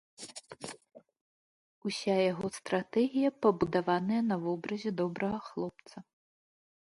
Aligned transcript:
Уся 1.89 2.15
яго 2.31 2.47
стратэгія 2.57 3.29
пабудаваная 3.47 4.21
на 4.29 4.35
вобразе 4.45 4.89
добрага 5.03 5.39
хлопца. 5.51 5.97